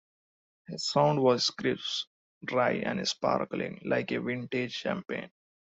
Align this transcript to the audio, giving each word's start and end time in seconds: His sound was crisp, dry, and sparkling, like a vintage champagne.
His 0.65 0.87
sound 0.87 1.21
was 1.21 1.51
crisp, 1.51 2.07
dry, 2.43 2.71
and 2.83 3.07
sparkling, 3.07 3.81
like 3.85 4.11
a 4.11 4.19
vintage 4.19 4.73
champagne. 4.73 5.29